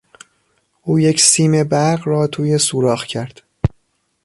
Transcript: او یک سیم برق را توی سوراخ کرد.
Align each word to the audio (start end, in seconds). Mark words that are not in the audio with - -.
او 0.81 0.99
یک 0.99 1.21
سیم 1.21 1.63
برق 1.63 2.01
را 2.07 2.27
توی 2.27 2.57
سوراخ 2.57 3.05
کرد. 3.05 3.43